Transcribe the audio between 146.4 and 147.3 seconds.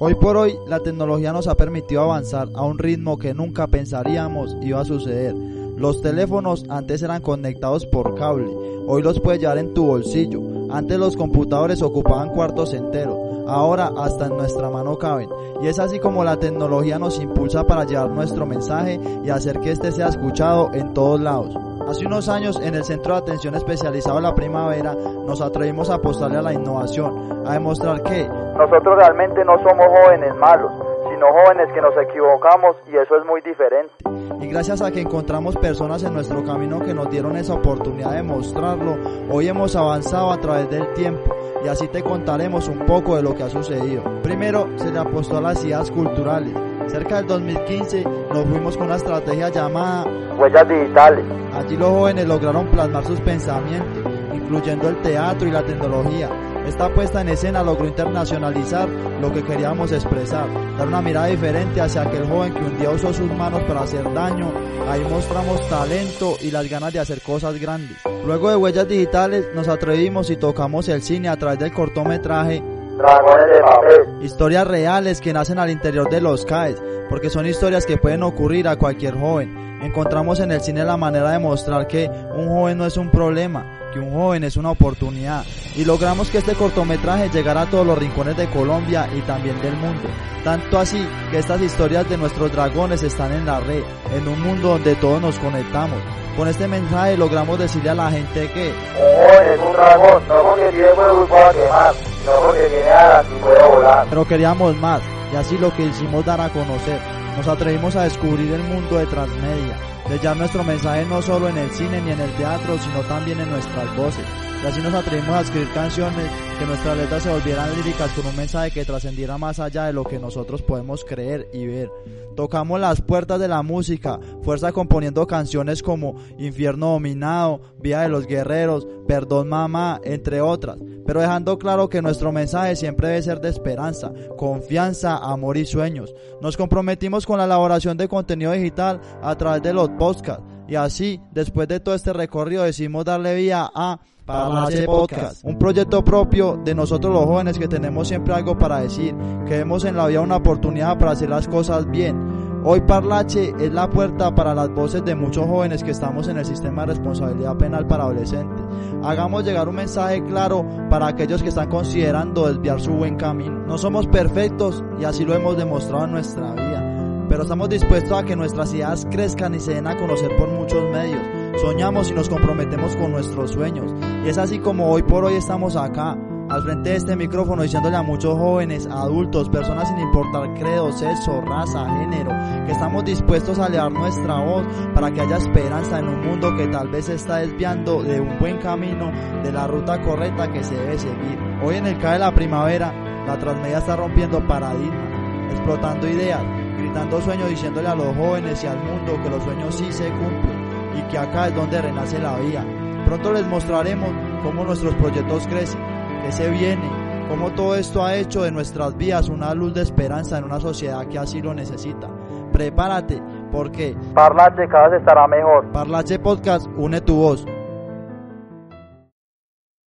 de nosotros los